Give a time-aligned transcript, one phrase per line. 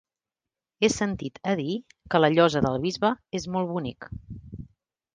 [0.81, 1.77] He sentit a dir
[2.15, 4.13] que la Llosa del Bisbe és molt bonic.